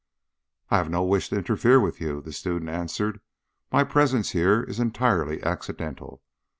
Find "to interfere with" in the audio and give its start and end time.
1.29-2.01